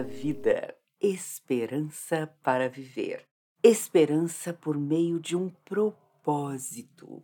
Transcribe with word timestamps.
vida, 0.00 0.74
esperança 1.00 2.26
para 2.42 2.68
viver, 2.68 3.24
esperança 3.62 4.52
por 4.52 4.78
meio 4.78 5.20
de 5.20 5.36
um 5.36 5.50
propósito. 5.64 7.22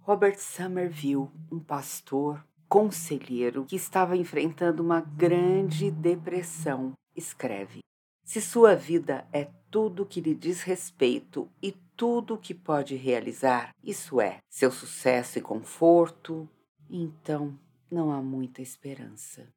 Robert 0.00 0.38
Somerville, 0.38 1.30
um 1.50 1.58
pastor, 1.58 2.46
conselheiro 2.68 3.64
que 3.64 3.74
estava 3.74 4.16
enfrentando 4.16 4.82
uma 4.82 5.00
grande 5.00 5.90
depressão, 5.90 6.92
escreve: 7.16 7.80
Se 8.24 8.40
sua 8.40 8.76
vida 8.76 9.26
é 9.32 9.44
tudo 9.68 10.06
que 10.06 10.20
lhe 10.20 10.34
diz 10.34 10.62
respeito 10.62 11.50
e 11.60 11.72
tudo 11.96 12.38
que 12.38 12.54
pode 12.54 12.94
realizar, 12.94 13.74
isso 13.82 14.20
é, 14.20 14.38
seu 14.48 14.70
sucesso 14.70 15.38
e 15.38 15.42
conforto, 15.42 16.48
então 16.88 17.58
não 17.90 18.12
há 18.12 18.22
muita 18.22 18.62
esperança. 18.62 19.48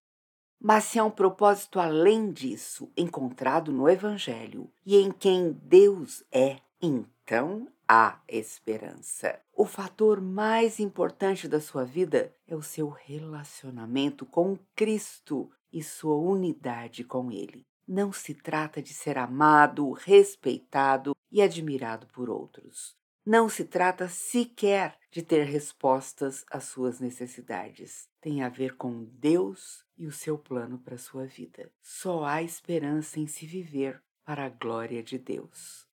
Mas 0.60 0.86
se 0.86 0.98
há 0.98 1.04
um 1.04 1.12
propósito 1.12 1.80
além 1.80 2.32
disso, 2.32 2.92
encontrado 2.98 3.72
no 3.72 3.90
Evangelho 3.90 4.72
e 4.86 4.98
em 4.98 5.12
quem 5.12 5.52
Deus 5.52 6.24
é, 6.32 6.58
então 6.82 7.68
há 7.88 8.20
esperança. 8.28 9.40
O 9.54 9.66
fator 9.66 10.20
mais 10.20 10.80
importante 10.80 11.48
da 11.48 11.62
sua 11.62 11.86
vida 11.86 12.34
é 12.48 12.56
o 12.56 12.62
seu 12.62 12.90
relacionamento 12.90 14.26
com 14.26 14.58
Cristo 14.76 15.50
e 15.72 15.84
sua 15.84 16.16
unidade 16.16 17.04
com 17.04 17.32
Ele. 17.32 17.66
Não 17.88 18.12
se 18.12 18.34
trata 18.34 18.82
de 18.82 18.94
ser 18.94 19.18
amado, 19.18 19.92
respeitado 19.92 21.16
e 21.32 21.42
admirado 21.42 22.08
por 22.08 22.30
outros. 22.30 22.96
Não 23.26 23.50
se 23.50 23.66
trata 23.66 24.08
sequer 24.08 25.00
de 25.10 25.24
ter 25.24 25.46
respostas 25.46 26.46
às 26.52 26.66
suas 26.66 27.00
necessidades. 27.00 28.08
Tem 28.22 28.44
a 28.44 28.50
ver 28.50 28.76
com 28.76 29.04
Deus 29.04 29.84
e 29.98 30.06
o 30.06 30.12
seu 30.12 30.38
plano 30.38 30.78
para 30.78 30.94
a 30.94 31.00
sua 31.00 31.26
vida. 31.26 31.72
Só 31.82 32.24
há 32.24 32.44
esperança 32.44 33.20
em 33.20 33.26
se 33.26 33.48
viver 33.48 34.00
para 34.24 34.46
a 34.46 34.50
glória 34.50 35.02
de 35.02 35.18
Deus. 35.18 35.88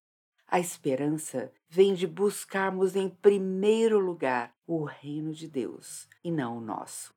A 0.47 0.61
esperança 0.61 1.51
vem 1.71 1.95
de 1.95 2.07
buscarmos 2.07 2.95
em 2.97 3.09
primeiro 3.09 3.99
lugar 3.99 4.55
o 4.67 4.85
reino 4.85 5.33
de 5.33 5.49
Deus 5.49 6.07
e 6.23 6.31
não 6.31 6.59
o 6.59 6.61
nosso. 6.61 7.15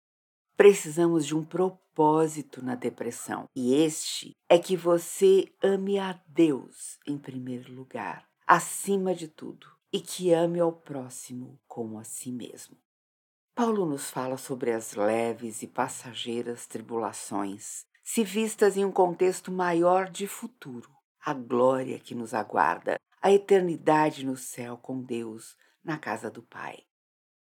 Precisamos 0.56 1.26
de 1.26 1.36
um 1.36 1.44
propósito 1.44 2.64
na 2.64 2.76
depressão, 2.76 3.50
e 3.54 3.74
este 3.74 4.32
é 4.48 4.58
que 4.58 4.78
você 4.78 5.52
ame 5.62 6.00
a 6.00 6.18
Deus 6.26 6.98
em 7.06 7.18
primeiro 7.18 7.74
lugar, 7.74 8.26
acima 8.48 9.14
de 9.14 9.28
tudo 9.28 9.75
e 9.96 10.02
que 10.02 10.34
ame 10.34 10.60
ao 10.60 10.74
próximo 10.74 11.58
como 11.66 11.98
a 11.98 12.04
si 12.04 12.30
mesmo. 12.30 12.76
Paulo 13.56 13.86
nos 13.86 14.10
fala 14.10 14.36
sobre 14.36 14.74
as 14.74 14.94
leves 14.94 15.62
e 15.62 15.68
passageiras 15.68 16.68
tribulações, 16.68 17.86
se 18.04 18.22
vistas 18.22 18.76
em 18.76 18.84
um 18.84 18.92
contexto 18.92 19.54
maior 19.54 20.10
de 20.10 20.28
futuro, 20.28 20.90
a 21.24 21.34
glória 21.34 21.98
que 21.98 22.14
nos 22.14 22.34
aguarda, 22.34 23.00
a 23.22 23.32
eternidade 23.32 24.26
no 24.26 24.36
céu 24.36 24.76
com 24.76 25.02
Deus, 25.02 25.56
na 25.82 25.98
casa 25.98 26.30
do 26.30 26.44
Pai. 26.44 26.84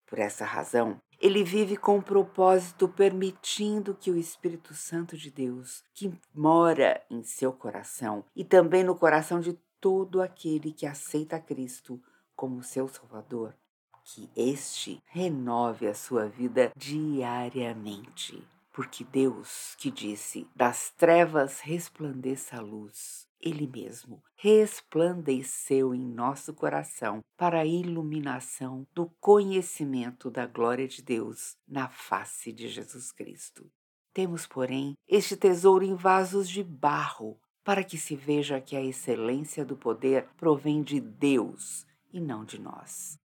Por 0.05 0.19
essa 0.19 0.45
razão, 0.45 1.01
ele 1.21 1.45
vive 1.45 1.77
com 1.77 1.99
um 1.99 2.03
propósito 2.03 2.89
permitindo 2.89 3.95
que 3.95 4.11
o 4.11 4.19
Espírito 4.19 4.75
Santo 4.75 5.17
de 5.17 5.31
Deus, 5.31 5.85
que 5.95 6.13
mora 6.35 7.01
em 7.09 7.23
seu 7.23 7.53
coração 7.53 8.25
e 8.35 8.45
também 8.45 8.83
no 8.83 8.97
coração 8.97 9.39
de 9.39 9.53
todo 9.81 10.21
aquele 10.21 10.73
que 10.73 10.85
aceita 10.85 11.39
Cristo, 11.39 12.03
como 12.41 12.63
seu 12.63 12.89
Salvador, 12.89 13.55
que 14.03 14.31
este 14.35 14.99
renove 15.05 15.87
a 15.87 15.95
sua 15.95 16.27
vida 16.27 16.73
diariamente. 16.75 18.43
Porque 18.73 19.05
Deus, 19.05 19.75
que 19.77 19.91
disse: 19.91 20.49
Das 20.57 20.91
trevas 20.97 21.61
resplandeça 21.61 22.57
a 22.57 22.61
luz, 22.63 23.29
Ele 23.39 23.67
mesmo 23.67 24.23
resplandeceu 24.37 25.95
em 25.95 26.01
nosso 26.01 26.55
coração 26.55 27.23
para 27.37 27.61
a 27.61 27.67
iluminação 27.67 28.87
do 28.95 29.11
conhecimento 29.21 30.31
da 30.31 30.47
glória 30.47 30.89
de 30.89 31.03
Deus 31.03 31.59
na 31.69 31.91
face 31.91 32.55
de 32.55 32.69
Jesus 32.69 33.13
Cristo. 33.13 33.71
Temos, 34.15 34.47
porém, 34.47 34.95
este 35.07 35.37
tesouro 35.37 35.85
em 35.85 35.95
vasos 35.95 36.49
de 36.49 36.65
barro, 36.65 37.39
para 37.63 37.85
que 37.85 37.99
se 37.99 38.17
veja 38.17 38.63
que 38.63 38.75
a 38.75 38.83
excelência 38.83 39.63
do 39.63 39.77
poder 39.77 40.27
provém 40.39 40.83
de 40.83 40.99
Deus 40.99 41.87
e 42.13 42.21
não 42.21 42.45
de 42.45 42.61
nós. 42.61 43.19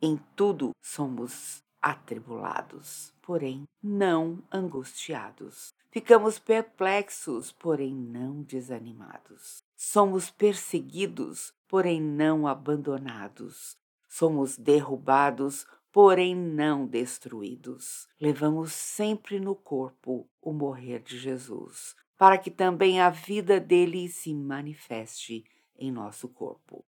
Em 0.00 0.16
tudo 0.36 0.70
somos 0.80 1.62
atribulados, 1.82 3.12
porém 3.22 3.64
não 3.82 4.42
angustiados. 4.52 5.72
Ficamos 5.90 6.38
perplexos, 6.38 7.52
porém 7.52 7.94
não 7.94 8.42
desanimados. 8.42 9.62
Somos 9.76 10.30
perseguidos, 10.30 11.52
porém 11.66 12.00
não 12.00 12.46
abandonados. 12.46 13.76
Somos 14.08 14.56
derrubados, 14.56 15.66
porém 15.92 16.34
não 16.34 16.86
destruídos. 16.86 18.06
Levamos 18.20 18.72
sempre 18.72 19.40
no 19.40 19.54
corpo 19.54 20.28
o 20.40 20.52
morrer 20.52 21.00
de 21.00 21.18
Jesus, 21.18 21.96
para 22.16 22.38
que 22.38 22.50
também 22.50 23.00
a 23.00 23.10
vida 23.10 23.58
dele 23.58 24.08
se 24.08 24.34
manifeste 24.34 25.44
em 25.76 25.90
nosso 25.90 26.28
corpo 26.28 26.84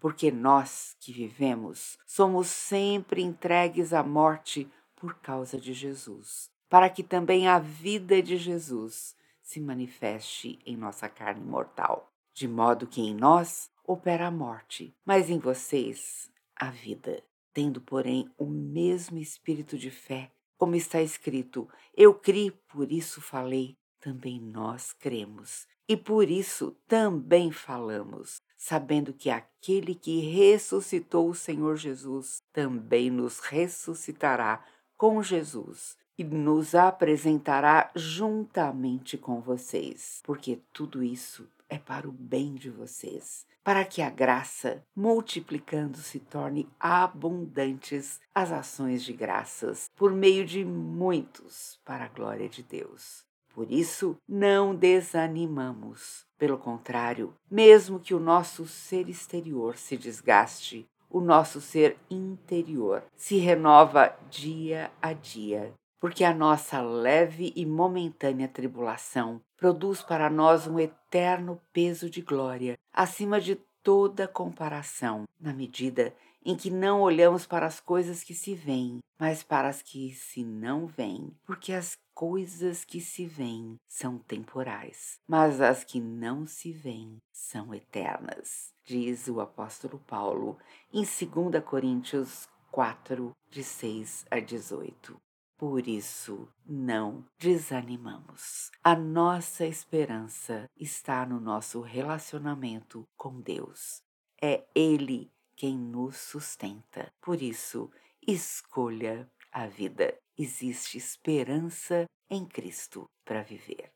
porque 0.00 0.32
nós 0.32 0.96
que 0.98 1.12
vivemos 1.12 1.98
somos 2.06 2.48
sempre 2.48 3.22
entregues 3.22 3.92
à 3.92 4.02
morte 4.02 4.68
por 4.96 5.14
causa 5.20 5.58
de 5.58 5.72
Jesus, 5.72 6.50
para 6.68 6.88
que 6.88 7.02
também 7.02 7.46
a 7.46 7.58
vida 7.58 8.22
de 8.22 8.36
Jesus 8.36 9.14
se 9.42 9.60
manifeste 9.60 10.58
em 10.64 10.76
nossa 10.76 11.08
carne 11.08 11.44
mortal, 11.44 12.10
de 12.32 12.48
modo 12.48 12.86
que 12.86 13.00
em 13.00 13.14
nós 13.14 13.70
opera 13.84 14.28
a 14.28 14.30
morte, 14.30 14.94
mas 15.04 15.28
em 15.28 15.38
vocês 15.38 16.30
a 16.56 16.70
vida. 16.70 17.22
Tendo, 17.52 17.80
porém, 17.80 18.30
o 18.38 18.46
mesmo 18.46 19.18
espírito 19.18 19.76
de 19.76 19.90
fé, 19.90 20.30
como 20.56 20.76
está 20.76 21.02
escrito: 21.02 21.68
Eu 21.96 22.14
criei, 22.14 22.52
por 22.52 22.92
isso 22.92 23.20
falei, 23.20 23.76
também 24.00 24.40
nós 24.40 24.92
cremos, 24.92 25.66
e 25.88 25.96
por 25.96 26.30
isso 26.30 26.76
também 26.86 27.50
falamos, 27.50 28.40
sabendo 28.56 29.12
que 29.12 29.28
aquele 29.28 29.94
que 29.94 30.20
ressuscitou 30.20 31.28
o 31.28 31.34
Senhor 31.34 31.76
Jesus 31.76 32.42
também 32.52 33.10
nos 33.10 33.40
ressuscitará 33.40 34.64
com 34.96 35.22
Jesus 35.22 35.96
e 36.16 36.22
nos 36.22 36.74
apresentará 36.74 37.90
juntamente 37.96 39.16
com 39.16 39.40
vocês, 39.40 40.20
porque 40.22 40.60
tudo 40.72 41.02
isso 41.02 41.48
é 41.68 41.78
para 41.78 42.08
o 42.08 42.12
bem 42.12 42.54
de 42.54 42.68
vocês, 42.68 43.46
para 43.64 43.84
que 43.84 44.02
a 44.02 44.10
graça, 44.10 44.84
multiplicando, 44.94 45.96
se 45.98 46.20
torne 46.20 46.68
abundantes 46.78 48.20
as 48.34 48.52
ações 48.52 49.02
de 49.02 49.12
graças 49.12 49.90
por 49.96 50.12
meio 50.12 50.44
de 50.44 50.64
muitos 50.64 51.80
para 51.84 52.04
a 52.04 52.08
glória 52.08 52.48
de 52.48 52.62
Deus. 52.62 53.29
Por 53.54 53.70
isso, 53.70 54.16
não 54.28 54.74
desanimamos. 54.74 56.24
Pelo 56.38 56.56
contrário, 56.56 57.34
mesmo 57.50 58.00
que 58.00 58.14
o 58.14 58.20
nosso 58.20 58.66
ser 58.66 59.08
exterior 59.08 59.76
se 59.76 59.96
desgaste, 59.96 60.88
o 61.10 61.20
nosso 61.20 61.60
ser 61.60 61.96
interior 62.08 63.02
se 63.16 63.36
renova 63.36 64.16
dia 64.30 64.90
a 65.02 65.12
dia, 65.12 65.74
porque 65.98 66.24
a 66.24 66.32
nossa 66.32 66.80
leve 66.80 67.52
e 67.56 67.66
momentânea 67.66 68.48
tribulação 68.48 69.40
produz 69.56 70.00
para 70.00 70.30
nós 70.30 70.66
um 70.66 70.78
eterno 70.78 71.60
peso 71.72 72.08
de 72.08 72.22
glória, 72.22 72.78
acima 72.92 73.40
de 73.40 73.56
toda 73.82 74.28
comparação, 74.28 75.24
na 75.38 75.52
medida 75.52 76.14
em 76.44 76.56
que 76.56 76.70
não 76.70 77.02
olhamos 77.02 77.46
para 77.46 77.66
as 77.66 77.80
coisas 77.80 78.22
que 78.22 78.34
se 78.34 78.54
veem, 78.54 79.00
mas 79.18 79.42
para 79.42 79.68
as 79.68 79.82
que 79.82 80.14
se 80.14 80.42
não 80.42 80.86
veem, 80.86 81.30
porque 81.44 81.72
as 81.72 81.98
coisas 82.20 82.84
que 82.84 83.00
se 83.00 83.24
veem 83.24 83.80
são 83.88 84.18
temporais, 84.18 85.18
mas 85.26 85.58
as 85.58 85.84
que 85.84 85.98
não 85.98 86.46
se 86.46 86.70
veem 86.70 87.16
são 87.32 87.72
eternas, 87.74 88.74
diz 88.84 89.26
o 89.26 89.40
apóstolo 89.40 89.98
Paulo 90.00 90.58
em 90.92 91.02
2 91.02 91.64
Coríntios 91.64 92.46
4, 92.70 93.32
de 93.48 93.64
6 93.64 94.26
a 94.30 94.38
18. 94.38 95.18
Por 95.56 95.88
isso, 95.88 96.46
não 96.66 97.24
desanimamos. 97.38 98.70
A 98.84 98.94
nossa 98.94 99.64
esperança 99.64 100.68
está 100.76 101.24
no 101.24 101.40
nosso 101.40 101.80
relacionamento 101.80 103.02
com 103.16 103.40
Deus. 103.40 104.02
É 104.42 104.66
Ele 104.74 105.32
quem 105.56 105.74
nos 105.74 106.18
sustenta. 106.18 107.10
Por 107.18 107.40
isso, 107.40 107.90
escolha 108.20 109.26
a 109.50 109.66
vida. 109.66 110.14
Existe 110.42 110.96
esperança 110.96 112.06
em 112.30 112.46
Cristo 112.46 113.04
para 113.26 113.42
viver. 113.42 113.90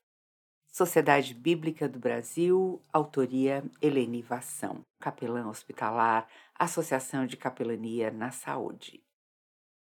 Sociedade 0.71 1.33
Bíblica 1.33 1.89
do 1.89 1.99
Brasil, 1.99 2.83
autoria 2.93 3.65
Helene 3.81 4.21
Vação, 4.21 4.83
capelã 5.01 5.49
hospitalar, 5.49 6.29
Associação 6.55 7.27
de 7.27 7.39
Capelania 7.39 8.11
na 8.11 8.31
Saúde. 8.31 9.03